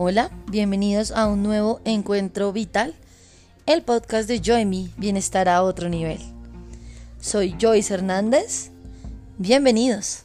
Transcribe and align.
Hola, 0.00 0.30
bienvenidos 0.48 1.10
a 1.10 1.26
un 1.26 1.42
nuevo 1.42 1.80
encuentro 1.84 2.52
vital, 2.52 2.94
el 3.66 3.82
podcast 3.82 4.28
de 4.28 4.38
Joy 4.38 4.92
Bienestar 4.96 5.48
a 5.48 5.64
otro 5.64 5.88
nivel. 5.88 6.20
Soy 7.18 7.56
Joyce 7.60 7.94
Hernández, 7.94 8.70
bienvenidos. 9.38 10.22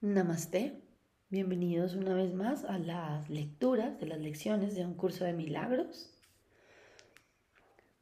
Namaste, 0.00 0.84
bienvenidos 1.28 1.94
una 1.94 2.14
vez 2.14 2.32
más 2.32 2.64
a 2.64 2.78
las 2.78 3.28
lecturas 3.28 4.00
de 4.00 4.06
las 4.06 4.20
lecciones 4.20 4.74
de 4.74 4.86
un 4.86 4.94
curso 4.94 5.26
de 5.26 5.34
milagros. 5.34 6.14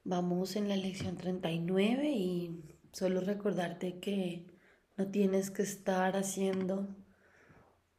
Vamos 0.05 0.55
en 0.55 0.69
la 0.69 0.77
lección 0.77 1.17
39 1.17 2.09
y 2.13 2.63
solo 2.93 3.23
recordarte 3.23 3.99
que 3.99 4.48
no 4.99 5.07
tienes 5.07 5.53
que 5.53 5.63
estar 5.63 6.17
haciendo 6.17 6.89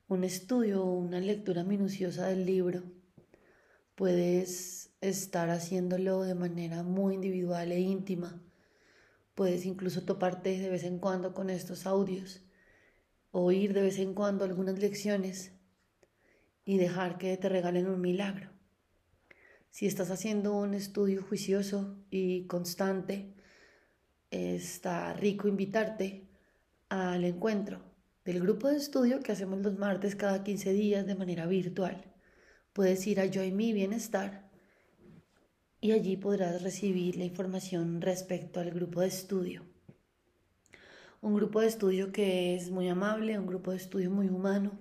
un 0.09 0.25
estudio 0.25 0.83
o 0.83 0.91
una 0.91 1.21
lectura 1.21 1.63
minuciosa 1.63 2.27
del 2.27 2.45
libro. 2.45 2.83
Puedes 3.95 4.91
estar 4.99 5.49
haciéndolo 5.49 6.23
de 6.23 6.35
manera 6.35 6.83
muy 6.83 7.13
individual 7.13 7.71
e 7.71 7.79
íntima. 7.79 8.41
Puedes 9.33 9.65
incluso 9.65 10.03
toparte 10.03 10.59
de 10.59 10.69
vez 10.69 10.83
en 10.83 10.99
cuando 10.99 11.33
con 11.33 11.49
estos 11.49 11.85
audios, 11.85 12.41
oír 13.31 13.73
de 13.73 13.83
vez 13.83 13.97
en 13.97 14.13
cuando 14.13 14.43
algunas 14.43 14.77
lecciones 14.77 15.53
y 16.65 16.77
dejar 16.77 17.17
que 17.17 17.37
te 17.37 17.47
regalen 17.47 17.87
un 17.87 18.01
milagro. 18.01 18.49
Si 19.69 19.87
estás 19.87 20.11
haciendo 20.11 20.53
un 20.53 20.73
estudio 20.73 21.23
juicioso 21.23 21.95
y 22.09 22.45
constante, 22.47 23.35
está 24.31 25.13
rico 25.13 25.47
invitarte 25.47 26.28
al 26.89 27.23
encuentro 27.23 27.79
del 28.25 28.41
grupo 28.41 28.67
de 28.67 28.77
estudio 28.77 29.21
que 29.21 29.31
hacemos 29.31 29.61
los 29.61 29.77
martes 29.77 30.15
cada 30.15 30.43
15 30.43 30.73
días 30.73 31.05
de 31.05 31.15
manera 31.15 31.45
virtual. 31.45 32.03
Puedes 32.73 33.05
ir 33.07 33.19
a 33.19 33.25
y 33.25 33.51
Mi 33.51 33.73
Bienestar 33.73 34.49
y 35.81 35.91
allí 35.91 36.17
podrás 36.17 36.61
recibir 36.61 37.15
la 37.15 37.25
información 37.25 38.01
respecto 38.01 38.59
al 38.59 38.71
grupo 38.71 39.01
de 39.01 39.07
estudio. 39.07 39.65
Un 41.21 41.35
grupo 41.35 41.61
de 41.61 41.67
estudio 41.67 42.11
que 42.11 42.55
es 42.55 42.71
muy 42.71 42.87
amable, 42.89 43.37
un 43.37 43.45
grupo 43.45 43.71
de 43.71 43.77
estudio 43.77 44.09
muy 44.09 44.27
humano, 44.27 44.79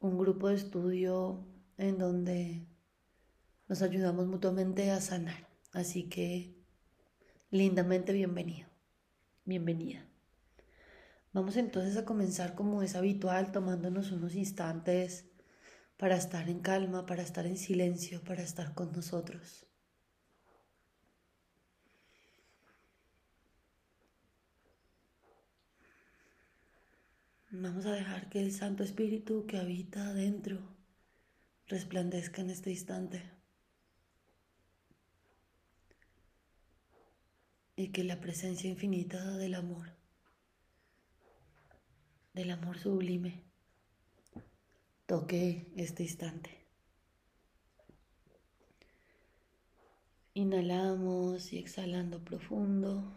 un 0.00 0.18
grupo 0.18 0.48
de 0.48 0.56
estudio 0.56 1.46
en 1.76 1.98
donde 1.98 2.66
nos 3.68 3.82
ayudamos 3.82 4.26
mutuamente 4.26 4.90
a 4.90 5.00
sanar. 5.00 5.48
Así 5.72 6.08
que 6.08 6.54
lindamente 7.50 8.12
bienvenido, 8.12 8.68
bienvenida. 9.44 10.11
Vamos 11.32 11.56
entonces 11.56 11.96
a 11.96 12.04
comenzar 12.04 12.54
como 12.54 12.82
es 12.82 12.94
habitual, 12.94 13.52
tomándonos 13.52 14.12
unos 14.12 14.34
instantes 14.34 15.24
para 15.96 16.16
estar 16.16 16.50
en 16.50 16.60
calma, 16.60 17.06
para 17.06 17.22
estar 17.22 17.46
en 17.46 17.56
silencio, 17.56 18.22
para 18.22 18.42
estar 18.42 18.74
con 18.74 18.92
nosotros. 18.92 19.66
Vamos 27.50 27.86
a 27.86 27.92
dejar 27.92 28.28
que 28.28 28.42
el 28.42 28.52
Santo 28.52 28.82
Espíritu 28.82 29.46
que 29.46 29.56
habita 29.58 30.08
adentro 30.08 30.58
resplandezca 31.66 32.42
en 32.42 32.50
este 32.50 32.70
instante. 32.70 33.22
Y 37.74 37.88
que 37.88 38.04
la 38.04 38.20
presencia 38.20 38.68
infinita 38.68 39.36
del 39.38 39.54
amor 39.54 40.01
del 42.32 42.50
amor 42.50 42.78
sublime 42.78 43.42
toque 45.06 45.66
este 45.76 46.04
instante. 46.04 46.50
Inhalamos 50.34 51.52
y 51.52 51.58
exhalando 51.58 52.24
profundo. 52.24 53.12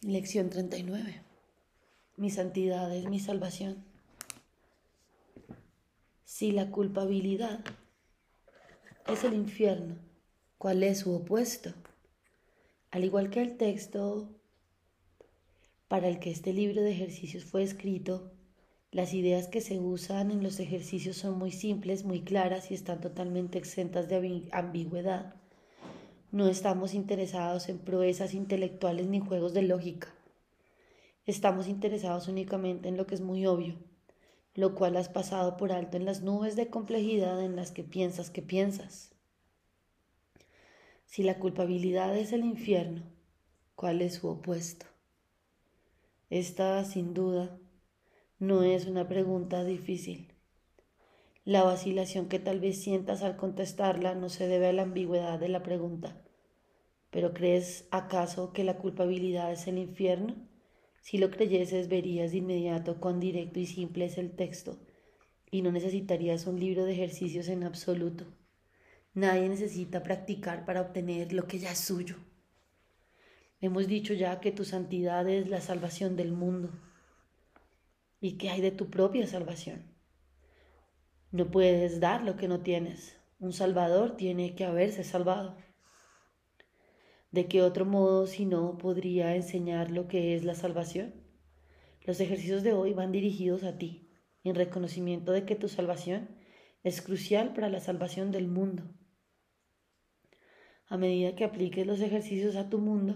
Lección 0.00 0.50
39. 0.50 1.22
Mi 2.16 2.30
santidad 2.30 2.92
es 2.92 3.08
mi 3.08 3.20
salvación. 3.20 3.84
Si 6.24 6.50
la 6.50 6.72
culpabilidad 6.72 7.64
es 9.06 9.22
el 9.22 9.34
infierno, 9.34 10.11
cuál 10.62 10.84
es 10.84 11.00
su 11.00 11.12
opuesto. 11.12 11.72
Al 12.92 13.02
igual 13.02 13.30
que 13.30 13.42
el 13.42 13.56
texto 13.56 14.28
para 15.88 16.06
el 16.06 16.20
que 16.20 16.30
este 16.30 16.52
libro 16.52 16.82
de 16.82 16.92
ejercicios 16.92 17.44
fue 17.44 17.64
escrito, 17.64 18.30
las 18.92 19.12
ideas 19.12 19.48
que 19.48 19.60
se 19.60 19.80
usan 19.80 20.30
en 20.30 20.44
los 20.44 20.60
ejercicios 20.60 21.16
son 21.16 21.36
muy 21.36 21.50
simples, 21.50 22.04
muy 22.04 22.20
claras 22.20 22.70
y 22.70 22.74
están 22.74 23.00
totalmente 23.00 23.58
exentas 23.58 24.08
de 24.08 24.48
ambigüedad. 24.52 25.34
No 26.30 26.46
estamos 26.46 26.94
interesados 26.94 27.68
en 27.68 27.80
proezas 27.80 28.32
intelectuales 28.32 29.08
ni 29.08 29.18
juegos 29.18 29.54
de 29.54 29.62
lógica. 29.62 30.14
Estamos 31.26 31.66
interesados 31.66 32.28
únicamente 32.28 32.88
en 32.88 32.96
lo 32.96 33.08
que 33.08 33.16
es 33.16 33.20
muy 33.20 33.46
obvio, 33.46 33.78
lo 34.54 34.76
cual 34.76 34.96
has 34.96 35.08
pasado 35.08 35.56
por 35.56 35.72
alto 35.72 35.96
en 35.96 36.04
las 36.04 36.22
nubes 36.22 36.54
de 36.54 36.68
complejidad 36.68 37.42
en 37.42 37.56
las 37.56 37.72
que 37.72 37.82
piensas 37.82 38.30
que 38.30 38.42
piensas. 38.42 39.11
Si 41.12 41.22
la 41.22 41.38
culpabilidad 41.38 42.16
es 42.16 42.32
el 42.32 42.42
infierno, 42.42 43.02
¿cuál 43.74 44.00
es 44.00 44.14
su 44.14 44.28
opuesto? 44.28 44.86
Esta, 46.30 46.82
sin 46.86 47.12
duda, 47.12 47.58
no 48.38 48.62
es 48.62 48.86
una 48.86 49.06
pregunta 49.06 49.62
difícil. 49.62 50.32
La 51.44 51.64
vacilación 51.64 52.30
que 52.30 52.38
tal 52.38 52.60
vez 52.60 52.80
sientas 52.80 53.22
al 53.22 53.36
contestarla 53.36 54.14
no 54.14 54.30
se 54.30 54.48
debe 54.48 54.68
a 54.68 54.72
la 54.72 54.84
ambigüedad 54.84 55.38
de 55.38 55.50
la 55.50 55.62
pregunta. 55.62 56.16
¿Pero 57.10 57.34
crees 57.34 57.86
acaso 57.90 58.54
que 58.54 58.64
la 58.64 58.78
culpabilidad 58.78 59.52
es 59.52 59.66
el 59.66 59.76
infierno? 59.76 60.34
Si 61.02 61.18
lo 61.18 61.30
creyeses 61.30 61.88
verías 61.88 62.30
de 62.30 62.38
inmediato 62.38 63.00
cuán 63.00 63.20
directo 63.20 63.60
y 63.60 63.66
simple 63.66 64.06
es 64.06 64.16
el 64.16 64.30
texto 64.30 64.78
y 65.50 65.60
no 65.60 65.72
necesitarías 65.72 66.46
un 66.46 66.58
libro 66.58 66.86
de 66.86 66.94
ejercicios 66.94 67.48
en 67.48 67.64
absoluto. 67.64 68.24
Nadie 69.14 69.48
necesita 69.48 70.02
practicar 70.02 70.64
para 70.64 70.80
obtener 70.80 71.34
lo 71.34 71.46
que 71.46 71.58
ya 71.58 71.72
es 71.72 71.78
suyo. 71.78 72.16
Hemos 73.60 73.86
dicho 73.86 74.14
ya 74.14 74.40
que 74.40 74.52
tu 74.52 74.64
santidad 74.64 75.28
es 75.28 75.50
la 75.50 75.60
salvación 75.60 76.16
del 76.16 76.32
mundo. 76.32 76.70
¿Y 78.20 78.38
qué 78.38 78.48
hay 78.48 78.62
de 78.62 78.70
tu 78.70 78.88
propia 78.88 79.26
salvación? 79.26 79.84
No 81.30 81.50
puedes 81.50 82.00
dar 82.00 82.22
lo 82.22 82.36
que 82.36 82.48
no 82.48 82.60
tienes. 82.60 83.16
Un 83.38 83.52
salvador 83.52 84.16
tiene 84.16 84.54
que 84.54 84.64
haberse 84.64 85.04
salvado. 85.04 85.58
¿De 87.32 87.48
qué 87.48 87.60
otro 87.60 87.84
modo 87.84 88.26
si 88.26 88.46
no 88.46 88.78
podría 88.78 89.36
enseñar 89.36 89.90
lo 89.90 90.08
que 90.08 90.34
es 90.34 90.42
la 90.42 90.54
salvación? 90.54 91.14
Los 92.00 92.18
ejercicios 92.20 92.62
de 92.62 92.72
hoy 92.72 92.94
van 92.94 93.12
dirigidos 93.12 93.62
a 93.62 93.76
ti, 93.76 94.08
en 94.42 94.54
reconocimiento 94.54 95.32
de 95.32 95.44
que 95.44 95.54
tu 95.54 95.68
salvación 95.68 96.30
es 96.82 97.02
crucial 97.02 97.52
para 97.52 97.68
la 97.68 97.80
salvación 97.80 98.32
del 98.32 98.48
mundo. 98.48 98.84
A 100.92 100.98
medida 100.98 101.34
que 101.34 101.44
apliques 101.44 101.86
los 101.86 102.02
ejercicios 102.02 102.54
a 102.54 102.68
tu 102.68 102.76
mundo, 102.76 103.14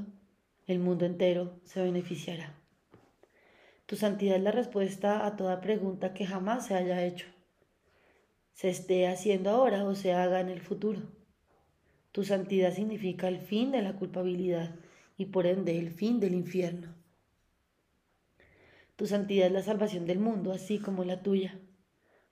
el 0.66 0.78
mundo 0.78 1.04
entero 1.04 1.60
se 1.64 1.82
beneficiará. 1.82 2.58
Tu 3.84 3.96
santidad 3.96 4.36
es 4.36 4.42
la 4.42 4.50
respuesta 4.50 5.26
a 5.26 5.36
toda 5.36 5.60
pregunta 5.60 6.14
que 6.14 6.24
jamás 6.24 6.66
se 6.66 6.74
haya 6.74 7.04
hecho, 7.04 7.26
se 8.54 8.70
esté 8.70 9.06
haciendo 9.06 9.50
ahora 9.50 9.84
o 9.84 9.94
se 9.94 10.14
haga 10.14 10.40
en 10.40 10.48
el 10.48 10.62
futuro. 10.62 11.02
Tu 12.12 12.24
santidad 12.24 12.72
significa 12.72 13.28
el 13.28 13.40
fin 13.40 13.72
de 13.72 13.82
la 13.82 13.92
culpabilidad 13.96 14.76
y 15.18 15.26
por 15.26 15.46
ende 15.46 15.78
el 15.78 15.90
fin 15.90 16.18
del 16.18 16.32
infierno. 16.32 16.94
Tu 18.96 19.06
santidad 19.06 19.48
es 19.48 19.52
la 19.52 19.62
salvación 19.62 20.06
del 20.06 20.18
mundo, 20.18 20.50
así 20.50 20.78
como 20.78 21.04
la 21.04 21.22
tuya. 21.22 21.60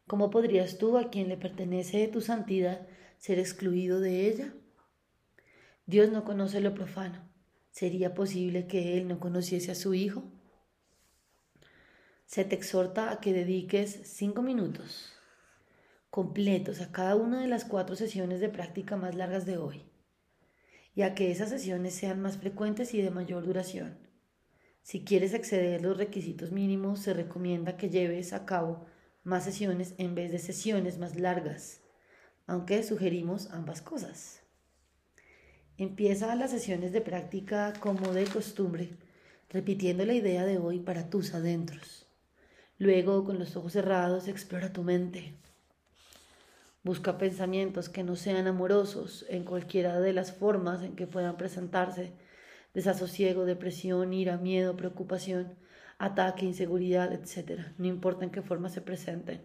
¿Cómo 0.07 0.31
podrías 0.31 0.79
tú, 0.79 0.97
a 0.97 1.11
quien 1.11 1.29
le 1.29 1.37
pertenece 1.37 2.09
tu 2.09 2.23
santidad, 2.23 2.89
ser 3.19 3.39
excluido 3.39 4.01
de 4.01 4.27
ella? 4.27 4.55
Dios 5.87 6.11
no 6.11 6.25
conoce 6.25 6.61
lo 6.61 6.75
profano. 6.75 7.29
¿Sería 7.71 8.15
posible 8.15 8.67
que 8.67 8.97
Él 8.97 9.09
no 9.09 9.21
conociese 9.21 9.73
a 9.73 9.75
su 9.75 9.95
Hijo? 9.95 10.25
Se 12.25 12.45
te 12.45 12.55
exhorta 12.55 13.11
a 13.11 13.21
que 13.21 13.33
dediques 13.33 14.01
cinco 14.05 14.43
minutos 14.43 15.13
completos 16.15 16.81
a 16.81 16.93
cada 16.93 17.17
una 17.17 17.41
de 17.41 17.49
las 17.49 17.65
cuatro 17.65 17.97
sesiones 17.97 18.39
de 18.39 18.49
práctica 18.49 18.97
más 18.97 19.17
largas 19.17 19.47
de 19.47 19.57
hoy 19.57 19.83
y 20.95 21.03
a 21.03 21.17
que 21.17 21.33
esas 21.33 21.49
sesiones 21.49 21.93
sean 21.97 22.23
más 22.23 22.39
frecuentes 22.39 22.95
y 22.95 23.03
de 23.03 23.11
mayor 23.11 23.45
duración. 23.45 23.99
Si 24.83 25.05
quieres 25.05 25.35
exceder 25.35 25.83
los 25.83 25.97
requisitos 25.97 26.53
mínimos, 26.53 27.01
se 27.01 27.15
recomienda 27.15 27.77
que 27.77 27.91
lleves 27.91 28.33
a 28.33 28.47
cabo 28.47 28.87
más 29.25 29.43
sesiones 29.43 29.97
en 29.99 30.15
vez 30.15 30.31
de 30.31 30.39
sesiones 30.39 30.99
más 30.99 31.17
largas, 31.17 31.81
aunque 32.47 32.85
sugerimos 32.85 33.51
ambas 33.51 33.83
cosas. 33.83 34.44
Empieza 35.77 36.37
las 36.37 36.53
sesiones 36.53 36.93
de 36.93 37.01
práctica 37.01 37.73
como 37.81 38.13
de 38.13 38.27
costumbre, 38.27 38.91
repitiendo 39.51 40.07
la 40.07 40.15
idea 40.15 40.45
de 40.45 40.57
hoy 40.57 40.79
para 40.79 41.11
tus 41.11 41.35
adentros. 41.35 42.07
Luego, 42.79 43.25
con 43.25 43.41
los 43.41 43.57
ojos 43.57 43.73
cerrados, 43.73 44.29
explora 44.29 44.73
tu 44.73 44.85
mente. 44.85 45.35
Busca 46.85 47.19
pensamientos 47.19 47.89
que 47.89 48.05
no 48.05 48.15
sean 48.15 48.47
amorosos 48.47 49.27
en 49.29 49.43
cualquiera 49.43 49.99
de 49.99 50.13
las 50.13 50.31
formas 50.31 50.81
en 50.85 50.95
que 50.95 51.09
puedan 51.09 51.37
presentarse. 51.37 52.13
Desasosiego, 52.73 53.45
depresión, 53.45 54.13
ira, 54.13 54.37
miedo, 54.37 54.77
preocupación, 54.77 55.57
ataque, 55.99 56.47
inseguridad, 56.47 57.13
etc. 57.13 57.73
No 57.79 57.87
importa 57.87 58.25
en 58.25 58.31
qué 58.31 58.43
forma 58.43 58.69
se 58.69 58.81
presenten. 58.81 59.41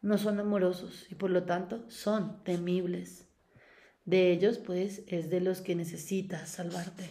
No 0.00 0.16
son 0.16 0.40
amorosos 0.40 1.06
y 1.10 1.16
por 1.16 1.28
lo 1.28 1.42
tanto 1.42 1.84
son 1.90 2.42
temibles. 2.44 3.29
De 4.10 4.32
ellos, 4.32 4.58
pues, 4.58 5.02
es 5.06 5.30
de 5.30 5.40
los 5.40 5.60
que 5.60 5.76
necesitas 5.76 6.48
salvarte. 6.48 7.04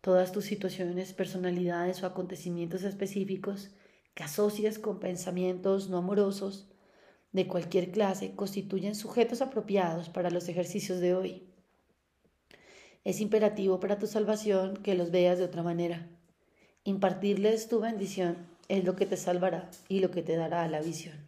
Todas 0.00 0.32
tus 0.32 0.46
situaciones, 0.46 1.12
personalidades 1.12 2.02
o 2.02 2.06
acontecimientos 2.06 2.84
específicos 2.84 3.68
que 4.14 4.24
asocias 4.24 4.78
con 4.78 4.98
pensamientos 4.98 5.90
no 5.90 5.98
amorosos 5.98 6.70
de 7.32 7.46
cualquier 7.46 7.90
clase 7.90 8.34
constituyen 8.34 8.94
sujetos 8.94 9.42
apropiados 9.42 10.08
para 10.08 10.30
los 10.30 10.48
ejercicios 10.48 11.00
de 11.00 11.14
hoy. 11.14 11.52
Es 13.04 13.20
imperativo 13.20 13.78
para 13.78 13.98
tu 13.98 14.06
salvación 14.06 14.78
que 14.78 14.94
los 14.94 15.10
veas 15.10 15.36
de 15.36 15.44
otra 15.44 15.62
manera. 15.62 16.08
Impartirles 16.84 17.68
tu 17.68 17.80
bendición 17.80 18.38
es 18.68 18.84
lo 18.84 18.96
que 18.96 19.04
te 19.04 19.18
salvará 19.18 19.70
y 19.86 20.00
lo 20.00 20.10
que 20.10 20.22
te 20.22 20.34
dará 20.34 20.66
la 20.66 20.80
visión. 20.80 21.27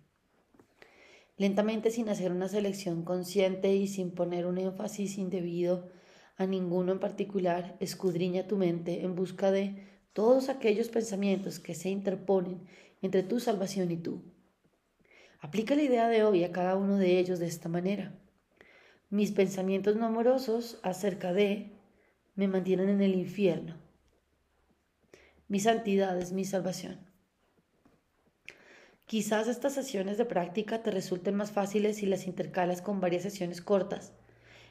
Lentamente, 1.41 1.91
sin 1.91 2.11
hacer 2.11 2.33
una 2.33 2.49
selección 2.49 3.03
consciente 3.03 3.75
y 3.75 3.89
sin 3.89 4.11
poner 4.11 4.45
un 4.45 4.59
énfasis 4.59 5.17
indebido 5.17 5.89
a 6.37 6.45
ninguno 6.45 6.93
en 6.93 6.99
particular, 6.99 7.79
escudriña 7.81 8.47
tu 8.47 8.59
mente 8.59 9.07
en 9.07 9.15
busca 9.15 9.51
de 9.51 9.89
todos 10.13 10.51
aquellos 10.51 10.91
pensamientos 10.91 11.59
que 11.59 11.75
se 11.75 11.89
interponen 11.89 12.67
entre 13.01 13.23
tu 13.23 13.41
salvación 13.41 13.91
y 13.91 13.97
tú. 13.97 14.23
Aplica 15.39 15.75
la 15.75 15.83
idea 15.83 16.09
de 16.09 16.25
hoy 16.25 16.45
a 16.45 16.53
cada 16.53 16.77
uno 16.77 16.99
de 16.99 17.19
ellos 17.19 17.39
de 17.39 17.47
esta 17.47 17.71
manera. 17.71 18.13
Mis 19.09 19.33
pensamientos 19.33 19.97
no 19.97 20.05
amorosos 20.05 20.79
acerca 20.83 21.33
de 21.33 21.73
me 22.35 22.49
mantienen 22.49 22.91
en 22.91 23.01
el 23.01 23.15
infierno. 23.15 23.79
Mi 25.49 25.59
santidad 25.59 26.21
es 26.21 26.33
mi 26.33 26.45
salvación. 26.45 27.10
Quizás 29.11 29.49
estas 29.49 29.75
sesiones 29.75 30.19
de 30.19 30.25
práctica 30.25 30.85
te 30.85 30.93
resulten 30.93 31.35
más 31.35 31.51
fáciles 31.51 31.97
si 31.97 32.07
las 32.07 32.29
intercalas 32.29 32.81
con 32.81 33.01
varias 33.01 33.25
sesiones 33.25 33.61
cortas, 33.61 34.13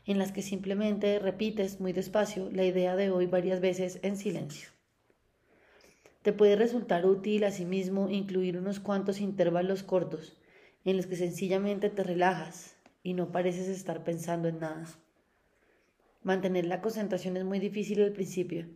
en 0.05 0.17
las 0.17 0.31
que 0.31 0.41
simplemente 0.41 1.19
repites 1.19 1.81
muy 1.81 1.91
despacio 1.91 2.49
la 2.49 2.63
idea 2.63 2.95
de 2.95 3.11
hoy 3.11 3.25
varias 3.25 3.59
veces 3.59 3.99
en 4.01 4.15
silencio. 4.15 4.69
Te 6.21 6.31
puede 6.31 6.55
resultar 6.55 7.05
útil 7.05 7.43
asimismo 7.43 8.09
incluir 8.09 8.57
unos 8.57 8.79
cuantos 8.79 9.19
intervalos 9.19 9.83
cortos 9.83 10.37
en 10.85 10.95
los 10.95 11.05
que 11.05 11.17
sencillamente 11.17 11.89
te 11.89 12.03
relajas 12.03 12.77
y 13.03 13.15
no 13.15 13.33
pareces 13.33 13.67
estar 13.67 14.05
pensando 14.05 14.47
en 14.47 14.59
nada. 14.59 14.87
Mantener 16.23 16.65
la 16.65 16.79
concentración 16.79 17.35
es 17.35 17.43
muy 17.43 17.59
difícil 17.59 18.01
al 18.01 18.13
principio, 18.13 18.69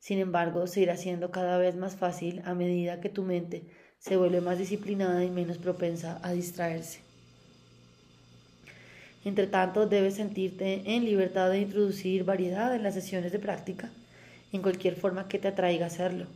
sin 0.00 0.18
embargo 0.18 0.66
se 0.66 0.80
irá 0.80 0.96
siendo 0.96 1.30
cada 1.30 1.56
vez 1.56 1.76
más 1.76 1.94
fácil 1.94 2.42
a 2.44 2.54
medida 2.54 3.00
que 3.00 3.10
tu 3.10 3.22
mente 3.22 3.68
se 3.98 4.16
vuelve 4.16 4.40
más 4.40 4.58
disciplinada 4.58 5.24
y 5.24 5.30
menos 5.30 5.58
propensa 5.58 6.20
a 6.22 6.32
distraerse. 6.32 7.00
Entre 9.24 9.46
tanto, 9.46 9.86
debes 9.86 10.16
sentirte 10.16 10.82
en 10.84 11.04
libertad 11.04 11.50
de 11.50 11.60
introducir 11.60 12.24
variedad 12.24 12.74
en 12.74 12.82
las 12.82 12.94
sesiones 12.94 13.32
de 13.32 13.38
práctica, 13.38 13.90
en 14.52 14.60
cualquier 14.60 14.96
forma 14.96 15.28
que 15.28 15.38
te 15.38 15.48
atraiga 15.48 15.86
hacerlo, 15.86 16.26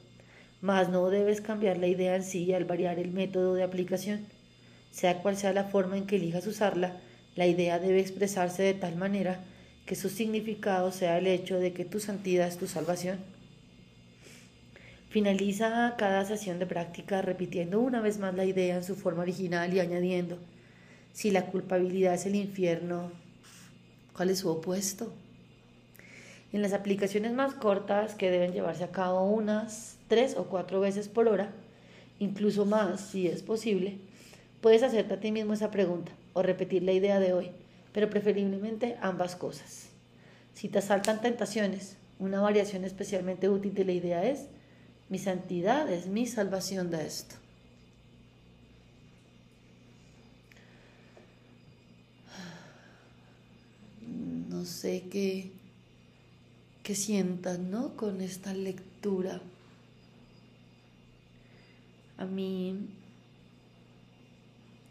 mas 0.62 0.88
no 0.88 1.10
debes 1.10 1.40
cambiar 1.40 1.76
la 1.76 1.86
idea 1.86 2.16
en 2.16 2.24
sí 2.24 2.52
al 2.54 2.64
variar 2.64 2.98
el 2.98 3.10
método 3.10 3.54
de 3.54 3.62
aplicación. 3.62 4.26
Sea 4.90 5.22
cual 5.22 5.36
sea 5.36 5.52
la 5.52 5.64
forma 5.64 5.98
en 5.98 6.06
que 6.06 6.16
elijas 6.16 6.46
usarla, 6.46 6.96
la 7.36 7.46
idea 7.46 7.78
debe 7.78 8.00
expresarse 8.00 8.62
de 8.62 8.74
tal 8.74 8.96
manera 8.96 9.40
que 9.84 9.94
su 9.94 10.08
significado 10.08 10.90
sea 10.90 11.18
el 11.18 11.26
hecho 11.26 11.58
de 11.60 11.72
que 11.72 11.84
tu 11.84 12.00
santidad 12.00 12.48
es 12.48 12.58
tu 12.58 12.66
salvación. 12.66 13.18
Finaliza 15.08 15.94
cada 15.96 16.24
sesión 16.24 16.58
de 16.58 16.66
práctica 16.66 17.22
repitiendo 17.22 17.80
una 17.80 18.00
vez 18.00 18.18
más 18.18 18.34
la 18.34 18.44
idea 18.44 18.76
en 18.76 18.84
su 18.84 18.94
forma 18.94 19.22
original 19.22 19.72
y 19.72 19.80
añadiendo, 19.80 20.38
si 21.12 21.30
la 21.30 21.46
culpabilidad 21.46 22.14
es 22.14 22.26
el 22.26 22.34
infierno, 22.34 23.10
¿cuál 24.14 24.30
es 24.30 24.40
su 24.40 24.50
opuesto? 24.50 25.12
En 26.52 26.62
las 26.62 26.72
aplicaciones 26.72 27.32
más 27.32 27.54
cortas, 27.54 28.14
que 28.14 28.30
deben 28.30 28.52
llevarse 28.52 28.84
a 28.84 28.92
cabo 28.92 29.30
unas 29.30 29.96
tres 30.08 30.36
o 30.36 30.44
cuatro 30.44 30.80
veces 30.80 31.08
por 31.08 31.28
hora, 31.28 31.50
incluso 32.18 32.66
más 32.66 33.00
si 33.00 33.26
es 33.26 33.42
posible, 33.42 33.98
Puedes 34.60 34.82
hacerte 34.82 35.14
a 35.14 35.20
ti 35.20 35.30
mismo 35.30 35.54
esa 35.54 35.70
pregunta 35.70 36.10
o 36.32 36.42
repetir 36.42 36.82
la 36.82 36.90
idea 36.90 37.20
de 37.20 37.32
hoy, 37.32 37.50
pero 37.92 38.10
preferiblemente 38.10 38.96
ambas 39.00 39.36
cosas. 39.36 39.90
Si 40.52 40.68
te 40.68 40.78
asaltan 40.78 41.20
tentaciones, 41.20 41.96
una 42.18 42.40
variación 42.40 42.84
especialmente 42.84 43.48
útil 43.48 43.74
de 43.74 43.84
la 43.84 43.92
idea 43.92 44.24
es, 44.24 44.46
mi 45.08 45.18
santidad 45.18 45.90
es 45.90 46.06
mi 46.06 46.26
salvación 46.26 46.90
de 46.90 47.06
esto. 47.06 47.36
No 54.48 54.64
sé 54.64 55.04
qué, 55.10 55.52
qué 56.82 56.94
¿no? 57.58 57.96
Con 57.96 58.20
esta 58.20 58.52
lectura. 58.52 59.40
A 62.16 62.24
mí 62.24 62.88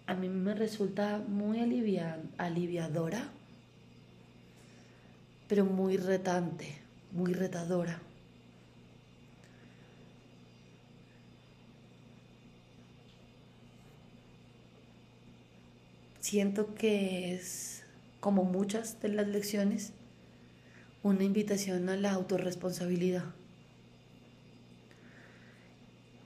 a 0.07 0.13
mí 0.15 0.29
me 0.29 0.53
resulta 0.53 1.21
muy 1.27 1.59
aliviadora, 1.59 3.29
pero 5.49 5.65
muy 5.65 5.97
retante, 5.97 6.77
muy 7.11 7.33
retadora. 7.33 7.99
Siento 16.29 16.75
que 16.75 17.33
es, 17.33 17.83
como 18.19 18.43
muchas 18.43 18.99
de 19.01 19.07
las 19.07 19.29
lecciones, 19.29 19.93
una 21.01 21.23
invitación 21.23 21.87
a 21.87 21.95
la 21.95 22.11
autorresponsabilidad. 22.11 23.23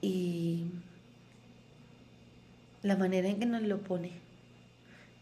Y 0.02 0.66
la 2.82 2.98
manera 2.98 3.28
en 3.28 3.40
que 3.40 3.46
nos 3.46 3.62
lo 3.62 3.84
pone. 3.84 4.14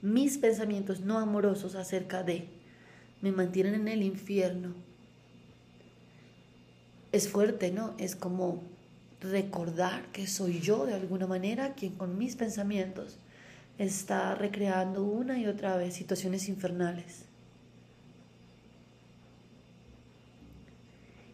Mis 0.02 0.38
pensamientos 0.38 1.02
no 1.02 1.20
amorosos 1.20 1.76
acerca 1.76 2.24
de 2.24 2.48
me 3.22 3.34
mantienen 3.34 3.76
en 3.76 3.88
el 3.90 4.02
infierno. 4.02 4.74
Es 7.12 7.28
fuerte, 7.28 7.70
¿no? 7.74 7.96
Es 7.98 8.16
como 8.16 8.64
recordar 9.20 10.06
que 10.14 10.26
soy 10.26 10.62
yo 10.62 10.86
de 10.86 10.94
alguna 10.94 11.28
manera 11.28 11.74
quien 11.74 11.96
con 11.96 12.18
mis 12.18 12.38
pensamientos 12.38 13.20
está 13.80 14.36
recreando 14.36 15.04
una 15.04 15.40
y 15.40 15.48
otra 15.48 15.78
vez 15.78 15.96
situaciones 15.96 16.48
infernales. 16.50 17.26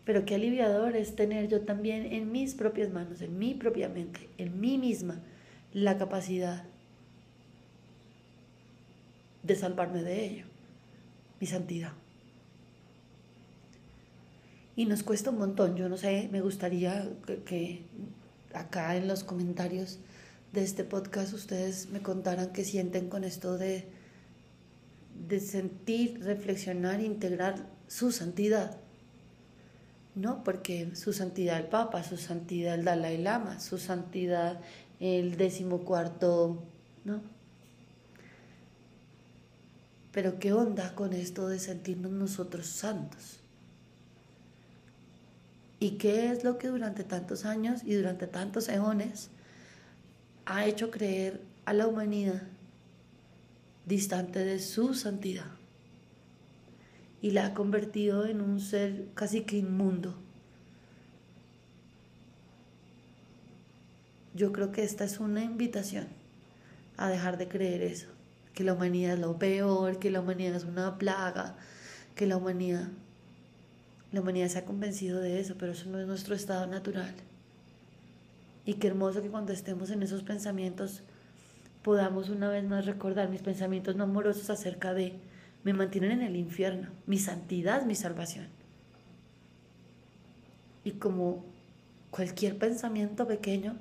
Pero 0.05 0.23
qué 0.25 0.35
aliviador 0.35 0.95
es 0.95 1.15
tener 1.15 1.49
yo 1.49 1.61
también 1.61 2.05
en 2.13 2.31
mis 2.31 2.53
propias 2.53 2.91
manos, 2.91 3.21
en 3.21 3.39
mi 3.39 3.55
propia 3.55 3.89
mente, 3.89 4.29
en 4.37 4.61
mí 4.61 4.77
misma, 4.77 5.19
la 5.73 5.97
capacidad 5.97 6.63
de 9.41 9.55
salvarme 9.55 10.03
de 10.03 10.25
ello, 10.25 10.45
mi 11.39 11.47
santidad. 11.47 11.93
Y 14.75 14.85
nos 14.85 15.01
cuesta 15.01 15.31
un 15.31 15.39
montón, 15.39 15.75
yo 15.75 15.89
no 15.89 15.97
sé, 15.97 16.29
me 16.31 16.41
gustaría 16.41 17.09
que, 17.45 17.81
acá 18.53 18.95
en 18.95 19.07
los 19.07 19.23
comentarios 19.23 19.97
de 20.55 20.63
este 20.63 20.85
podcast 20.85 21.33
ustedes 21.33 21.89
me 21.89 22.01
contaran 22.01 22.53
qué 22.53 22.63
sienten 22.63 23.09
con 23.09 23.25
esto 23.25 23.57
de, 23.57 23.85
de 25.27 25.39
sentir, 25.41 26.23
reflexionar, 26.23 27.01
integrar 27.01 27.67
su 27.87 28.11
santidad. 28.11 28.77
¿No? 30.15 30.45
Porque 30.45 30.95
su 30.95 31.11
santidad 31.11 31.59
el 31.59 31.67
Papa, 31.67 32.01
su 32.05 32.15
santidad 32.15 32.75
el 32.75 32.85
Dalai 32.85 33.17
Lama, 33.17 33.59
su 33.59 33.77
santidad 33.77 34.61
el 35.01 35.35
decimocuarto, 35.35 36.63
¿no? 37.03 37.21
Pero 40.13 40.39
qué 40.39 40.53
onda 40.53 40.95
con 40.95 41.11
esto 41.11 41.49
de 41.49 41.59
sentirnos 41.59 42.13
nosotros 42.13 42.67
santos. 42.67 43.41
¿Y 45.81 45.97
qué 45.97 46.31
es 46.31 46.45
lo 46.45 46.57
que 46.57 46.69
durante 46.69 47.03
tantos 47.03 47.43
años 47.43 47.81
y 47.83 47.95
durante 47.95 48.25
tantos 48.25 48.69
eones 48.69 49.31
ha 50.45 50.65
hecho 50.65 50.91
creer 50.91 51.41
a 51.65 51.73
la 51.73 51.87
humanidad 51.87 52.43
distante 53.85 54.39
de 54.39 54.59
su 54.59 54.93
santidad? 54.93 55.55
y 57.25 57.31
la 57.31 57.47
ha 57.47 57.53
convertido 57.55 58.27
en 58.27 58.39
un 58.39 58.59
ser 58.59 59.07
casi 59.15 59.41
que 59.41 59.57
inmundo. 59.57 60.13
Yo 64.35 64.51
creo 64.51 64.71
que 64.71 64.83
esta 64.83 65.05
es 65.05 65.19
una 65.19 65.43
invitación 65.43 66.07
a 66.97 67.09
dejar 67.09 67.39
de 67.39 67.47
creer 67.47 67.81
eso, 67.81 68.09
que 68.53 68.63
la 68.63 68.73
humanidad 68.73 69.13
es 69.13 69.19
lo 69.19 69.39
peor, 69.39 69.97
que 69.97 70.11
la 70.11 70.19
humanidad 70.19 70.53
es 70.53 70.65
una 70.65 70.99
plaga, 70.99 71.55
que 72.13 72.27
la 72.27 72.37
humanidad 72.37 72.89
la 74.11 74.21
humanidad 74.21 74.49
se 74.49 74.59
ha 74.59 74.65
convencido 74.65 75.19
de 75.19 75.39
eso, 75.39 75.55
pero 75.57 75.71
eso 75.71 75.89
no 75.89 75.99
es 75.99 76.05
nuestro 76.05 76.35
estado 76.35 76.67
natural. 76.67 77.15
Y 78.65 78.75
qué 78.75 78.87
hermoso 78.87 79.21
que 79.21 79.29
cuando 79.29 79.53
estemos 79.53 79.91
en 79.91 80.01
esos 80.01 80.23
pensamientos 80.23 81.03
podamos 81.83 82.29
una 82.29 82.49
vez 82.49 82.63
más 82.63 82.85
recordar 82.85 83.29
mis 83.29 83.43
pensamientos 83.43 83.95
no 83.95 84.05
amorosos 84.05 84.49
acerca 84.49 84.93
de 84.93 85.13
me 85.63 85.73
mantienen 85.73 86.11
en 86.11 86.21
el 86.21 86.35
infierno, 86.35 86.89
mi 87.05 87.17
santidad, 87.17 87.85
mi 87.85 87.95
salvación. 87.95 88.47
Y 90.83 90.91
como 90.91 91.43
cualquier 92.11 92.57
pensamiento 92.57 93.27
pequeño, 93.27 93.75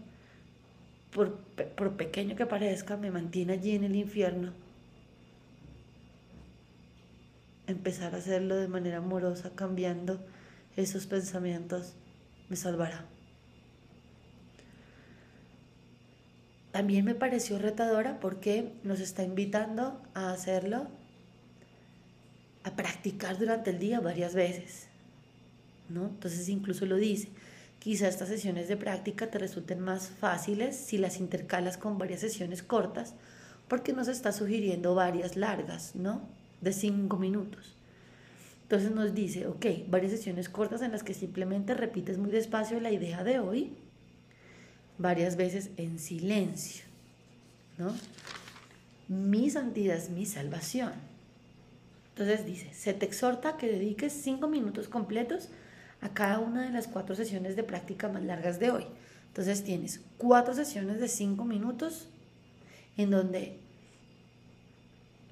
por, 1.13 1.37
por 1.77 1.97
pequeño 1.97 2.37
que 2.37 2.47
parezca, 2.47 2.97
me 2.97 3.11
mantiene 3.11 3.53
allí 3.53 3.73
en 3.73 3.85
el 3.85 3.97
infierno, 3.97 4.53
empezar 7.67 8.15
a 8.15 8.19
hacerlo 8.19 8.57
de 8.57 8.69
manera 8.69 8.99
amorosa, 8.99 9.51
cambiando 9.55 10.21
esos 10.77 11.07
pensamientos, 11.07 11.95
me 12.49 12.57
salvará. 12.57 13.05
También 16.75 17.05
me 17.05 17.15
pareció 17.15 17.57
retadora 17.61 18.19
porque 18.19 18.73
nos 18.83 18.99
está 18.99 19.23
invitando 19.23 20.03
a 20.13 20.33
hacerlo, 20.33 20.89
a 22.65 22.75
practicar 22.75 23.39
durante 23.39 23.71
el 23.71 23.79
día 23.79 24.01
varias 24.01 24.35
veces. 24.35 24.89
¿no? 25.89 26.07
Entonces 26.07 26.49
incluso 26.49 26.85
lo 26.85 26.97
dice, 26.97 27.29
quizá 27.79 28.09
estas 28.09 28.27
sesiones 28.27 28.67
de 28.67 28.77
práctica 28.77 29.31
te 29.31 29.39
resulten 29.39 29.79
más 29.79 30.09
fáciles 30.09 30.75
si 30.75 30.99
las 30.99 31.21
intercalas 31.21 31.79
con 31.79 31.97
varias 31.97 32.23
sesiones 32.23 32.65
cortas, 32.65 33.15
porque 33.69 33.93
nos 33.93 34.09
está 34.09 34.33
sugiriendo 34.33 34.97
varias 34.97 35.37
largas, 35.37 35.95
¿no? 35.95 36.23
de 36.61 36.73
cinco 36.73 37.19
minutos. 37.19 37.77
Entonces 38.63 38.91
nos 38.91 39.15
dice, 39.15 39.47
ok, 39.47 39.65
varias 39.87 40.11
sesiones 40.11 40.49
cortas 40.49 40.83
en 40.83 40.91
las 40.91 41.05
que 41.05 41.15
simplemente 41.15 41.73
repites 41.75 42.19
muy 42.19 42.33
despacio 42.33 42.81
la 42.81 42.91
idea 42.91 43.23
de 43.23 43.39
hoy, 43.39 43.77
varias 44.99 45.37
veces 45.37 45.71
en 45.77 45.99
silencio, 45.99 46.85
¿no? 47.79 47.95
Mi 49.09 49.51
santidad 49.51 49.97
es 49.97 50.11
mi 50.11 50.27
salvación. 50.27 50.93
Entonces 52.11 52.47
dice, 52.47 52.73
se 52.73 52.95
te 52.95 53.07
exhorta 53.07 53.57
que 53.57 53.67
dediques 53.67 54.13
cinco 54.13 54.49
minutos 54.49 54.89
completos 54.89 55.49
a 56.01 56.11
cada 56.11 56.39
una 56.39 56.63
de 56.63 56.71
las 56.71 56.87
cuatro 56.87 57.15
sesiones 57.15 57.57
de 57.57 57.65
práctica 57.65 58.09
más 58.09 58.23
largas 58.23 58.61
de 58.61 58.71
hoy. 58.71 58.87
Entonces 59.29 59.65
tienes 59.65 60.01
cuatro 60.17 60.55
sesiones 60.55 61.01
de 61.01 61.09
cinco 61.09 61.45
minutos 61.45 62.09
en 62.97 63.11
donde 63.11 63.59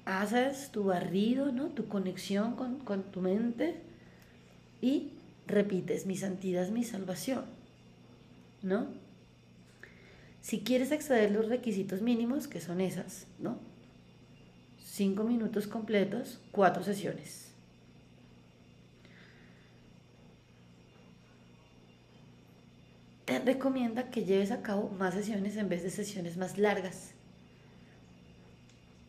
haces 0.05 0.69
tu 0.71 0.83
barrido, 0.83 1.51
¿no? 1.53 1.67
tu 1.67 1.87
conexión 1.87 2.55
con, 2.55 2.79
con 2.79 3.03
tu 3.03 3.21
mente 3.21 3.81
y 4.81 5.11
repites, 5.47 6.05
mi 6.05 6.17
santidad 6.17 6.63
es 6.63 6.71
mi 6.71 6.83
salvación. 6.83 7.45
¿no? 8.63 8.87
Si 10.43 10.59
quieres 10.59 10.91
acceder 10.91 11.31
los 11.31 11.49
requisitos 11.49 12.03
mínimos, 12.03 12.47
que 12.47 12.61
son 12.61 12.81
esas, 12.81 13.25
¿no? 13.39 13.57
Cinco 14.77 15.23
minutos 15.23 15.65
completos, 15.65 16.39
cuatro 16.51 16.83
sesiones. 16.83 17.51
Te 23.25 23.39
recomienda 23.39 24.11
que 24.11 24.23
lleves 24.23 24.51
a 24.51 24.61
cabo 24.61 24.91
más 24.91 25.15
sesiones 25.15 25.57
en 25.57 25.67
vez 25.67 25.81
de 25.81 25.89
sesiones 25.89 26.37
más 26.37 26.59
largas. 26.59 27.15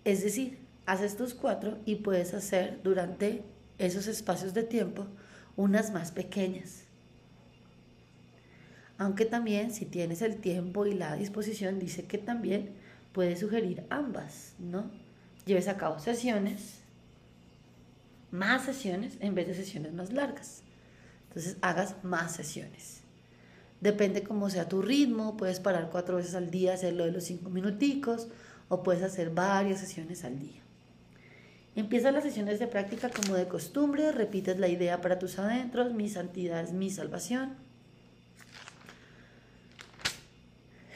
Es 0.05 0.25
decir, 0.25 0.65
Haz 0.87 1.01
estos 1.01 1.33
cuatro 1.33 1.79
y 1.87 1.97
puedes 1.97 2.35
hacer 2.35 2.81
durante 2.83 3.43
esos 3.79 4.07
espacios 4.07 4.53
de 4.53 4.65
tiempo 4.65 5.07
unas 5.57 5.93
más 5.93 6.13
pequeñas. 6.13 6.85
Aunque 8.99 9.25
también 9.25 9.73
si 9.73 9.87
tienes 9.87 10.23
el 10.23 10.37
tiempo 10.37 10.87
y 10.87 10.95
la 10.95 11.17
disposición, 11.17 11.79
dice 11.79 12.05
que 12.05 12.19
también 12.19 12.71
puedes 13.13 13.41
sugerir 13.41 13.85
ambas, 13.91 14.55
¿no? 14.59 14.91
Lleves 15.47 15.69
a 15.69 15.77
cabo 15.77 15.99
sesiones, 15.99 16.81
más 18.31 18.65
sesiones 18.65 19.17
en 19.21 19.35
vez 19.35 19.47
de 19.47 19.55
sesiones 19.55 19.93
más 19.93 20.13
largas. 20.13 20.63
Entonces 21.29 21.57
hagas 21.61 21.97
más 22.05 22.35
sesiones. 22.35 23.01
Depende 23.81 24.23
cómo 24.23 24.49
sea 24.49 24.69
tu 24.69 24.81
ritmo, 24.81 25.37
puedes 25.37 25.61
parar 25.61 25.91
cuatro 25.91 26.17
veces 26.17 26.35
al 26.35 26.51
día, 26.51 26.75
hacerlo 26.75 27.05
de 27.05 27.13
los 27.13 27.25
cinco 27.25 27.51
minuticos, 27.51 28.29
o 28.69 28.83
puedes 28.83 29.03
hacer 29.03 29.31
varias 29.31 29.81
sesiones 29.81 30.25
al 30.25 30.39
día. 30.39 30.63
Empiezas 31.77 32.15
las 32.15 32.23
sesiones 32.23 32.61
de 32.61 32.69
práctica 32.69 33.11
como 33.11 33.35
de 33.35 33.49
costumbre, 33.49 34.13
repites 34.13 34.59
la 34.59 34.69
idea 34.69 35.01
para 35.01 35.19
tus 35.19 35.39
adentros, 35.39 35.93
mi 35.93 36.09
santidad 36.09 36.63
es 36.63 36.73
mi 36.73 36.89
salvación. 36.89 37.64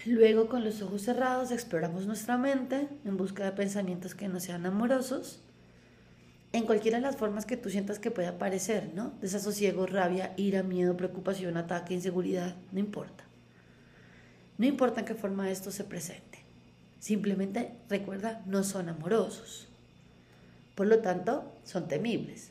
Luego 0.07 0.49
con 0.49 0.65
los 0.65 0.81
ojos 0.83 1.03
cerrados 1.03 1.51
exploramos 1.51 2.07
nuestra 2.07 2.39
mente 2.39 2.89
en 3.05 3.17
busca 3.17 3.45
de 3.45 3.53
pensamientos 3.53 4.15
que 4.15 4.29
no 4.29 4.41
sean 4.41 4.65
amorosos, 4.65 5.41
en 6.53 6.65
cualquiera 6.65 6.99
de 6.99 7.03
las 7.03 7.17
formas 7.17 7.45
que 7.45 7.57
tú 7.57 7.69
sientas 7.69 7.99
que 7.99 8.11
puede 8.11 8.29
aparecer, 8.29 8.93
¿no? 8.95 9.13
Desasosiego, 9.21 9.87
rabia, 9.87 10.33
ira, 10.37 10.63
miedo, 10.63 10.97
preocupación, 10.97 11.57
ataque, 11.57 11.95
inseguridad, 11.95 12.55
no 12.73 12.79
importa. 12.79 13.25
No 14.57 14.67
importa 14.67 15.01
en 15.01 15.07
qué 15.07 15.15
forma 15.15 15.51
esto 15.51 15.71
se 15.71 15.85
presente. 15.85 16.39
Simplemente 17.01 17.75
recuerda, 17.89 18.43
no 18.47 18.65
son 18.65 18.89
amorosos. 18.89 19.69
Por 20.75 20.87
lo 20.87 21.01
tanto, 21.01 21.53
son 21.65 21.87
temibles. 21.87 22.51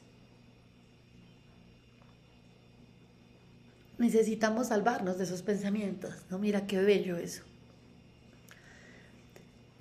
Necesitamos 3.98 4.68
salvarnos 4.68 5.18
de 5.18 5.24
esos 5.24 5.42
pensamientos, 5.42 6.13
¿no? 6.30 6.38
Mira 6.38 6.68
qué 6.68 6.80
bello 6.80 7.18
eso. 7.18 7.44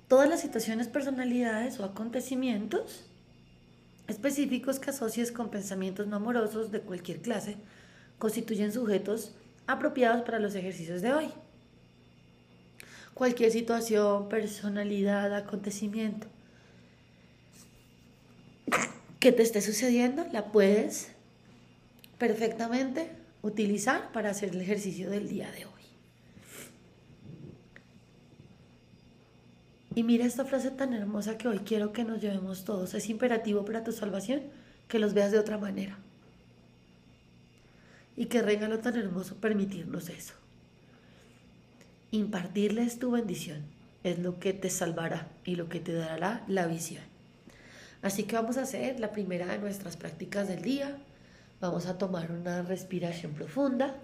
Todas 0.07 0.29
las 0.29 0.41
situaciones, 0.41 0.87
personalidades 0.87 1.79
o 1.79 1.83
acontecimientos 1.83 3.05
específicos 4.07 4.79
que 4.79 4.89
asocies 4.89 5.31
con 5.31 5.49
pensamientos 5.49 6.07
no 6.07 6.15
amorosos 6.15 6.71
de 6.71 6.79
cualquier 6.79 7.21
clase 7.21 7.57
constituyen 8.17 8.71
sujetos 8.71 9.33
apropiados 9.67 10.23
para 10.23 10.39
los 10.39 10.55
ejercicios 10.55 11.01
de 11.01 11.13
hoy. 11.13 11.29
Cualquier 13.13 13.51
situación, 13.51 14.29
personalidad, 14.29 15.35
acontecimiento 15.35 16.27
que 19.19 19.31
te 19.31 19.43
esté 19.43 19.61
sucediendo, 19.61 20.25
la 20.31 20.51
puedes 20.51 21.09
perfectamente 22.17 23.09
utilizar 23.47 24.11
para 24.11 24.29
hacer 24.29 24.49
el 24.49 24.61
ejercicio 24.61 25.09
del 25.09 25.27
día 25.27 25.51
de 25.51 25.65
hoy. 25.65 25.71
Y 29.95 30.03
mira 30.03 30.25
esta 30.25 30.45
frase 30.45 30.69
tan 30.69 30.93
hermosa 30.93 31.37
que 31.39 31.47
hoy 31.47 31.59
quiero 31.59 31.91
que 31.91 32.03
nos 32.03 32.21
llevemos 32.21 32.65
todos. 32.65 32.93
Es 32.93 33.09
imperativo 33.09 33.65
para 33.65 33.83
tu 33.83 33.91
salvación 33.91 34.43
que 34.87 34.99
los 34.99 35.15
veas 35.15 35.31
de 35.31 35.39
otra 35.39 35.57
manera. 35.57 35.97
Y 38.15 38.25
qué 38.25 38.41
regalo 38.41 38.79
tan 38.79 38.95
hermoso 38.95 39.35
permitirnos 39.37 40.09
eso. 40.09 40.33
Impartirles 42.11 42.99
tu 42.99 43.11
bendición 43.11 43.63
es 44.03 44.19
lo 44.19 44.39
que 44.39 44.53
te 44.53 44.69
salvará 44.69 45.29
y 45.43 45.55
lo 45.55 45.67
que 45.67 45.79
te 45.79 45.93
dará 45.93 46.43
la 46.47 46.67
visión. 46.67 47.03
Así 48.01 48.23
que 48.23 48.35
vamos 48.35 48.57
a 48.57 48.61
hacer 48.61 48.99
la 48.99 49.11
primera 49.11 49.47
de 49.47 49.57
nuestras 49.57 49.97
prácticas 49.97 50.47
del 50.47 50.61
día. 50.61 50.97
Vamos 51.59 51.87
a 51.87 51.97
tomar 51.97 52.31
una 52.31 52.61
respiración 52.61 53.33
profunda, 53.33 53.95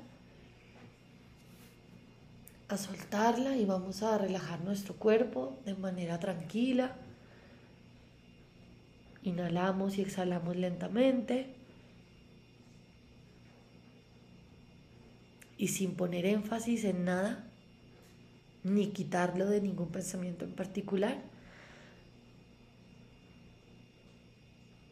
a 2.68 2.78
soltarla 2.78 3.56
y 3.58 3.66
vamos 3.66 4.02
a 4.02 4.18
relajar 4.18 4.62
nuestro 4.62 4.96
cuerpo 4.96 5.60
de 5.64 5.76
manera 5.76 6.20
tranquila. 6.20 6.96
Inhalamos 9.22 10.00
y 10.00 10.02
exhalamos 10.02 10.56
lentamente. 10.56 11.54
Y 15.58 15.68
sin 15.68 15.94
poner 15.94 16.26
énfasis 16.26 16.84
en 16.86 17.06
nada, 17.06 17.44
ni 18.64 18.88
quitarlo 18.88 19.46
de 19.46 19.62
ningún 19.62 19.90
pensamiento 19.90 20.44
en 20.44 20.54
particular, 20.54 21.22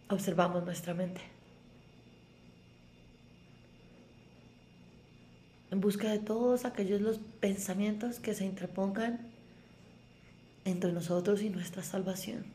observamos 0.09 0.63
nuestra 0.63 0.93
mente. 0.93 1.40
En 5.71 5.79
busca 5.79 6.09
de 6.11 6.19
todos 6.19 6.65
aquellos 6.65 6.99
los 6.99 7.17
pensamientos 7.39 8.19
que 8.19 8.33
se 8.33 8.45
interpongan 8.45 9.31
entre 10.65 10.91
nosotros 10.91 11.41
y 11.41 11.49
nuestra 11.49 11.81
salvación. 11.81 12.45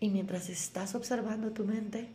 Y 0.00 0.08
mientras 0.08 0.48
estás 0.48 0.94
observando 0.94 1.52
tu 1.52 1.64
mente, 1.64 2.08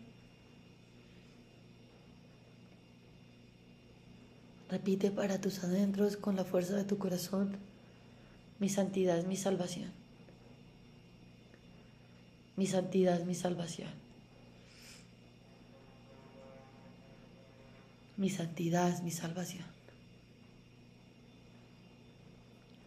repite 4.70 5.12
para 5.12 5.40
tus 5.40 5.64
adentros 5.64 6.18
con 6.18 6.36
la 6.36 6.44
fuerza 6.44 6.76
de 6.76 6.84
tu 6.84 6.98
corazón, 6.98 7.58
mi 8.60 8.70
santidad 8.70 9.18
es 9.20 9.28
mi 9.28 9.38
salvación. 9.38 9.92
Mi 12.58 12.66
santidad 12.66 13.20
es 13.20 13.26
mi 13.26 13.36
salvación. 13.36 14.05
Mi 18.18 18.30
santidad 18.30 19.02
mi 19.04 19.12
salvación. 19.12 19.66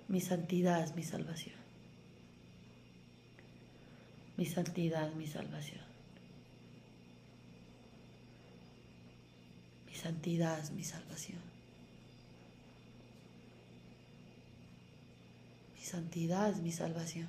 Mi 0.08 0.20
santidad 0.20 0.94
mi 0.94 1.02
salvación. 1.02 1.56
Mi 4.38 4.46
santidad 4.46 5.12
mi 5.14 5.26
salvación. 5.26 5.82
Mi 9.86 9.94
santidad 9.94 10.70
mi 10.70 10.84
salvación. 10.84 11.40
Mi 15.74 15.82
santidad 15.82 16.56
mi 16.56 16.72
salvación. 16.72 17.28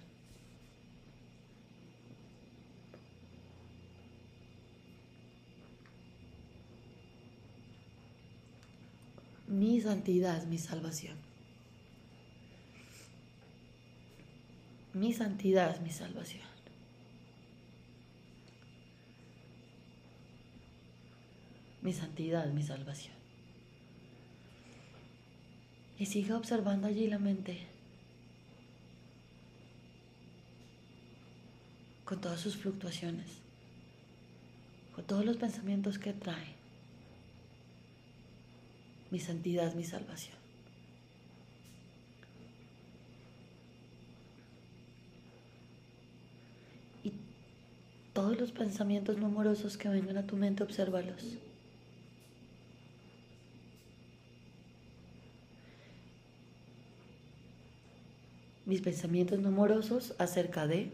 Mi 9.59 9.81
santidad 9.81 10.45
mi 10.45 10.57
salvación. 10.57 11.17
Mi 14.93 15.11
santidad 15.11 15.81
mi 15.81 15.89
salvación. 15.89 16.47
Mi 21.81 21.91
santidad 21.91 22.47
mi 22.53 22.63
salvación. 22.63 23.15
Y 25.97 26.05
siga 26.05 26.37
observando 26.37 26.87
allí 26.87 27.07
la 27.07 27.19
mente. 27.19 27.67
Con 32.05 32.21
todas 32.21 32.39
sus 32.39 32.55
fluctuaciones. 32.55 33.27
Con 34.95 35.03
todos 35.03 35.25
los 35.25 35.35
pensamientos 35.35 35.99
que 35.99 36.13
trae. 36.13 36.58
Mi 39.11 39.19
santidad 39.19 39.73
mi 39.73 39.83
salvación. 39.83 40.37
Y 47.03 47.13
todos 48.13 48.39
los 48.39 48.51
pensamientos 48.51 49.17
no 49.17 49.27
amorosos 49.27 49.77
que 49.77 49.89
vengan 49.89 50.17
a 50.17 50.27
tu 50.27 50.35
mente, 50.35 50.63
obsérvalos. 50.63 51.37
Mis 58.65 58.81
pensamientos 58.81 59.39
no 59.39 59.47
amorosos 59.47 60.13
acerca 60.19 60.67
de, 60.67 60.91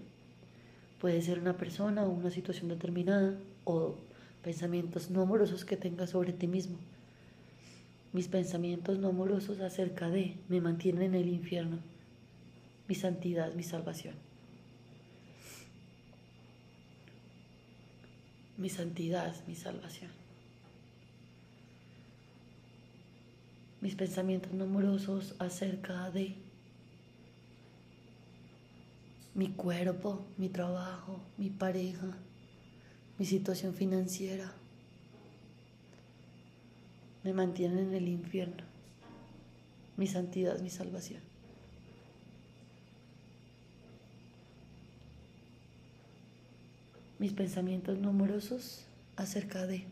puede 1.01 1.21
ser 1.21 1.39
una 1.39 1.57
persona 1.57 2.05
o 2.05 2.09
una 2.09 2.31
situación 2.31 2.69
determinada, 2.69 3.37
o 3.65 3.95
pensamientos 4.41 5.09
no 5.09 5.23
amorosos 5.23 5.65
que 5.65 5.75
tengas 5.75 6.11
sobre 6.11 6.31
ti 6.31 6.47
mismo. 6.47 6.77
Mis 8.15 8.29
pensamientos 8.29 8.97
no 8.97 9.09
amorosos 9.09 9.59
acerca 9.59 10.09
de 10.09 10.37
me 10.47 10.61
mantienen 10.61 11.13
en 11.13 11.15
el 11.15 11.27
infierno. 11.27 11.79
Mi 12.87 12.95
santidad, 12.95 13.53
mi 13.55 13.63
salvación. 13.63 14.15
Mi 18.55 18.69
santidad, 18.69 19.35
mi 19.47 19.55
salvación. 19.55 20.11
Mis 23.81 23.95
pensamientos 23.95 24.53
no 24.53 24.63
amorosos 24.63 25.35
acerca 25.37 26.09
de 26.11 26.35
mi 29.33 29.49
cuerpo, 29.49 30.25
mi 30.37 30.47
trabajo, 30.47 31.19
mi 31.37 31.49
pareja, 31.49 32.15
mi 33.19 33.25
situación 33.25 33.73
financiera 33.73 34.53
me 37.25 37.33
mantienen 37.33 37.87
en 37.87 37.93
el 37.95 38.07
infierno. 38.07 38.63
Mi 39.97 40.05
santidad, 40.05 40.59
mi 40.59 40.69
salvación. 40.69 41.21
Mis 47.17 47.33
pensamientos 47.33 47.97
no 47.97 48.09
amorosos 48.09 48.85
acerca 49.15 49.65
de 49.65 49.85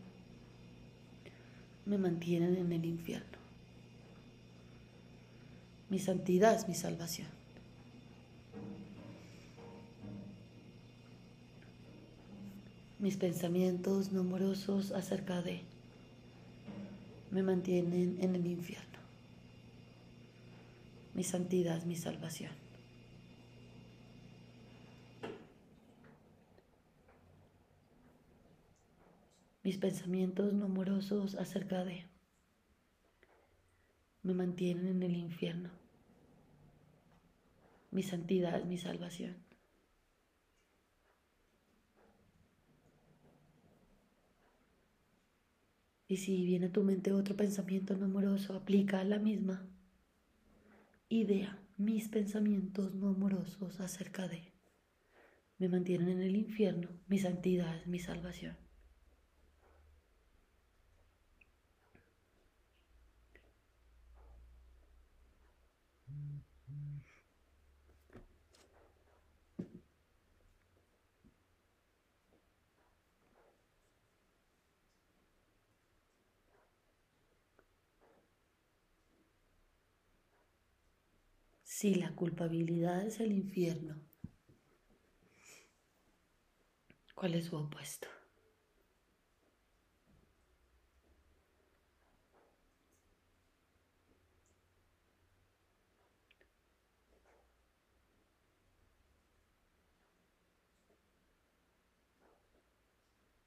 me 1.86 1.98
mantienen 1.98 2.56
en 2.56 2.72
el 2.72 2.84
infierno. 2.84 3.38
Mi 5.90 5.98
santidad 5.98 6.64
mi 6.68 6.74
salvación. 6.74 7.28
Mis 13.00 13.16
pensamientos 13.16 14.12
no 14.12 14.20
amorosos 14.20 14.92
acerca 14.92 15.42
de 15.42 15.73
me 17.34 17.42
mantienen 17.42 18.16
en 18.20 18.36
el 18.36 18.46
infierno. 18.46 19.00
Mi 21.14 21.24
santidad 21.24 21.82
mi 21.82 21.96
salvación. 21.96 22.52
Mis 29.64 29.78
pensamientos 29.78 30.52
no 30.52 30.66
amorosos 30.66 31.34
acerca 31.34 31.84
de 31.84 32.06
me 34.22 34.32
mantienen 34.32 34.86
en 34.86 35.02
el 35.02 35.16
infierno. 35.16 35.70
Mi 37.90 38.04
santidad 38.04 38.62
mi 38.62 38.78
salvación. 38.78 39.43
Y 46.14 46.16
si 46.16 46.44
viene 46.44 46.66
a 46.66 46.72
tu 46.72 46.84
mente 46.84 47.10
otro 47.10 47.34
pensamiento 47.34 47.96
no 47.96 48.04
amoroso, 48.04 48.54
aplica 48.54 49.02
la 49.02 49.18
misma 49.18 49.68
idea. 51.08 51.60
Mis 51.76 52.06
pensamientos 52.06 52.94
no 52.94 53.08
amorosos 53.08 53.80
acerca 53.80 54.28
de 54.28 54.52
me 55.58 55.68
mantienen 55.68 56.10
en 56.10 56.22
el 56.22 56.36
infierno, 56.36 56.88
mi 57.08 57.18
santidad, 57.18 57.84
mi 57.86 57.98
salvación. 57.98 58.56
Si 81.84 81.96
la 81.96 82.14
culpabilidad 82.16 83.06
es 83.06 83.20
el 83.20 83.30
infierno, 83.30 84.00
¿cuál 87.14 87.34
es 87.34 87.44
su 87.44 87.56
opuesto? 87.56 88.08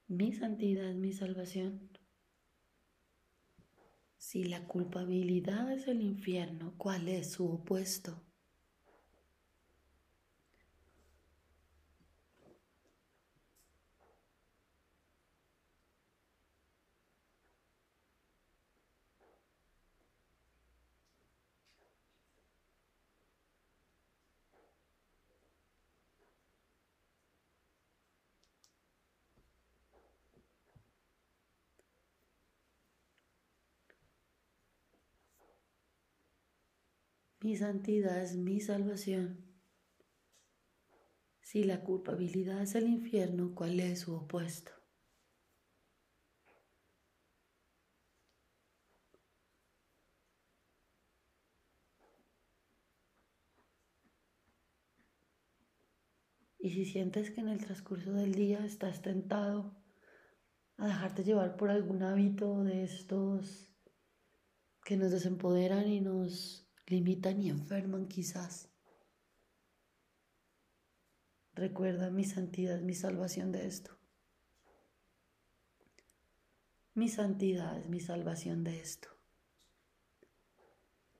Mi 0.07 0.31
santidad, 0.31 0.93
mi 0.93 1.11
salvación. 1.11 1.89
Si 4.19 4.43
la 4.43 4.67
culpabilidad 4.67 5.71
es 5.71 5.87
el 5.87 6.03
infierno, 6.03 6.75
¿cuál 6.77 7.07
es 7.07 7.31
su 7.31 7.49
opuesto? 7.49 8.26
Mi 37.47 37.55
santidad 37.55 38.21
es 38.21 38.35
mi 38.35 38.59
salvación. 38.59 39.37
Si 41.39 41.63
la 41.63 41.81
culpabilidad 41.81 42.61
es 42.61 42.75
el 42.75 42.89
infierno, 42.89 43.55
¿cuál 43.55 43.79
es 43.79 44.01
su 44.01 44.13
opuesto? 44.13 44.73
Y 56.59 56.71
si 56.71 56.83
sientes 56.83 57.31
que 57.31 57.39
en 57.39 57.47
el 57.47 57.63
transcurso 57.63 58.11
del 58.11 58.35
día 58.35 58.65
estás 58.65 59.01
tentado 59.01 59.81
a 60.75 60.87
dejarte 60.87 61.23
llevar 61.23 61.55
por 61.55 61.69
algún 61.69 62.03
hábito 62.03 62.65
de 62.65 62.83
estos 62.83 63.73
que 64.83 64.97
nos 64.97 65.11
desempoderan 65.11 65.87
y 65.87 66.01
nos 66.01 66.66
limitan 66.87 67.41
y 67.41 67.49
enferman 67.49 68.07
quizás, 68.07 68.69
recuerda 71.53 72.09
mi 72.09 72.23
santidad, 72.23 72.79
mi 72.81 72.93
salvación 72.93 73.51
de 73.51 73.67
esto. 73.67 73.97
Mi 76.93 77.09
santidad 77.09 77.77
es 77.77 77.89
mi 77.89 77.99
salvación 77.99 78.63
de 78.63 78.79
esto. 78.79 79.09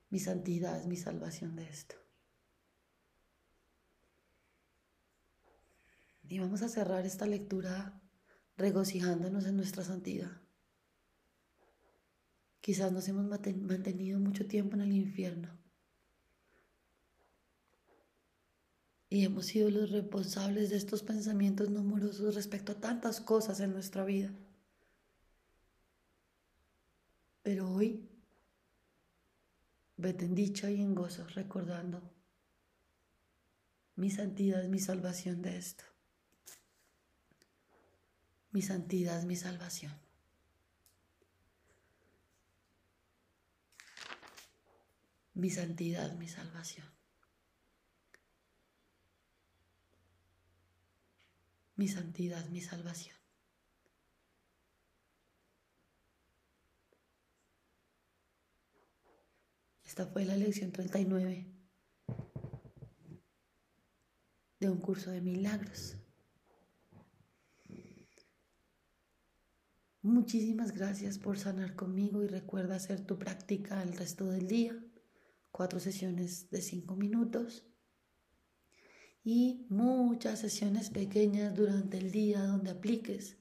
Mi 0.10 0.20
santidad 0.20 0.80
es 0.80 0.88
mi 0.88 0.96
salvación 0.96 1.56
de 1.56 1.68
esto. 1.68 1.96
Y 6.30 6.40
vamos 6.40 6.62
a 6.62 6.70
cerrar 6.70 7.06
esta 7.06 7.26
lectura 7.26 8.02
regocijándonos 8.58 9.46
en 9.46 9.58
nuestra 9.58 9.84
santidad. 9.84 10.42
Quizás 12.62 12.92
nos 12.92 13.08
hemos 13.08 13.26
mantenido 13.26 14.20
mucho 14.20 14.48
tiempo 14.48 14.76
en 14.76 14.82
el 14.82 14.94
infierno 14.94 15.57
y 19.10 19.24
hemos 19.24 19.46
sido 19.46 19.70
los 19.70 19.92
responsables 19.92 20.70
de 20.70 20.78
estos 20.78 21.02
pensamientos 21.02 21.70
no 21.70 21.80
amorosos 21.80 22.36
respecto 22.36 22.74
a 22.74 22.80
tantas 22.80 23.22
cosas 23.22 23.60
en 23.62 23.72
nuestra 23.72 24.04
vida. 24.04 24.32
Pero 27.42 27.72
hoy, 27.72 28.06
vete 29.96 30.26
en 30.26 30.36
dicha 30.36 30.70
y 30.70 30.82
en 30.82 30.94
gozo 30.94 31.26
recordando 31.28 32.02
mi 33.96 34.12
santidad 34.12 34.64
mi 34.66 34.80
salvación 34.80 35.42
de 35.42 35.58
esto. 35.58 35.84
Mi 38.52 38.62
santidad 38.62 39.24
mi 39.24 39.36
salvación. 39.36 39.94
Mi 45.34 45.50
santidad 45.50 46.14
mi 46.14 46.28
salvación. 46.28 46.98
Mi 51.78 51.88
santidad 51.88 52.50
mi 52.50 52.60
salvación. 52.60 53.16
Esta 59.86 60.08
fue 60.08 60.26
la 60.26 60.36
lección 60.36 60.72
39 60.72 61.46
de 64.60 64.70
un 64.70 64.80
curso 64.80 65.12
de 65.12 65.22
milagros. 65.22 65.98
Muchísimas 70.02 70.72
gracias 70.72 71.20
por 71.20 71.38
sanar 71.38 71.76
conmigo 71.76 72.24
y 72.24 72.28
recuerda 72.28 72.76
hacer 72.76 73.06
tu 73.06 73.20
práctica 73.20 73.84
el 73.84 73.94
resto 73.94 74.26
del 74.26 74.48
día. 74.48 74.76
Cuatro 75.52 75.80
sesiones 75.80 76.50
de 76.50 76.62
cinco 76.64 76.96
minutos 76.96 77.67
y 79.24 79.66
muchas 79.70 80.40
sesiones 80.40 80.90
pequeñas 80.90 81.56
durante 81.56 81.98
el 81.98 82.12
día 82.12 82.44
donde 82.44 82.72
apliques 82.72 83.38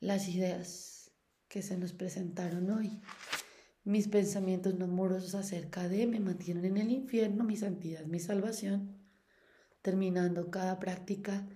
las 0.00 0.28
ideas 0.28 1.10
que 1.48 1.62
se 1.62 1.76
nos 1.76 1.92
presentaron 1.92 2.70
hoy. 2.70 3.00
Mis 3.84 4.08
pensamientos 4.08 4.74
no 4.74 4.86
amorosos 4.86 5.34
acerca 5.34 5.88
de 5.88 6.06
me 6.06 6.20
mantienen 6.20 6.64
en 6.64 6.76
el 6.78 6.90
infierno, 6.90 7.44
mi 7.44 7.56
santidad, 7.56 8.04
mi 8.06 8.20
salvación. 8.20 8.98
Terminando 9.82 10.50
cada 10.50 10.78
práctica 10.78 11.46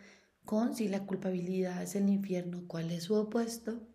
con 0.45 0.75
si 0.75 0.89
la 0.89 1.07
culpabilidad 1.07 1.83
es 1.83 1.95
el 1.97 2.09
infierno, 2.09 2.65
cuál 2.67 2.91
es 2.91 3.05
su 3.05 3.15
opuesto 3.15 3.87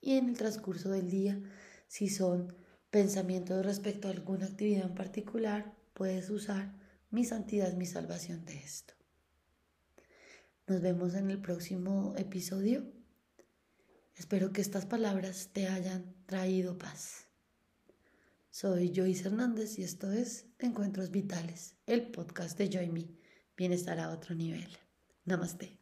y 0.00 0.16
en 0.16 0.28
el 0.28 0.36
transcurso 0.36 0.90
del 0.90 1.10
día, 1.10 1.40
si 1.86 2.08
son 2.08 2.54
pensamientos 2.90 3.64
respecto 3.64 4.08
a 4.08 4.12
alguna 4.12 4.46
actividad 4.46 4.86
en 4.86 4.94
particular, 4.94 5.74
puedes 5.94 6.30
usar 6.30 6.74
mi 7.10 7.24
santidad, 7.24 7.72
mi 7.74 7.86
salvación 7.86 8.44
de 8.44 8.56
esto. 8.56 8.94
Nos 10.66 10.82
vemos 10.82 11.14
en 11.14 11.30
el 11.30 11.40
próximo 11.40 12.14
episodio. 12.16 12.84
Espero 14.16 14.52
que 14.52 14.60
estas 14.60 14.84
palabras 14.84 15.50
te 15.52 15.68
hayan 15.68 16.14
traído 16.26 16.76
paz. 16.76 17.26
Soy 18.50 18.92
Joyce 18.94 19.28
Hernández 19.28 19.78
y 19.78 19.84
esto 19.84 20.12
es 20.12 20.46
Encuentros 20.58 21.10
Vitales, 21.10 21.76
el 21.86 22.10
podcast 22.10 22.58
de 22.58 22.68
Joy 22.68 22.90
Me, 22.90 23.08
Bienestar 23.56 24.00
a 24.00 24.10
otro 24.10 24.34
nivel. 24.34 24.68
Namaste. 25.24 25.77